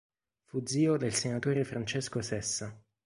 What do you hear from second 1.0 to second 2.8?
senatore Francesco Sessa.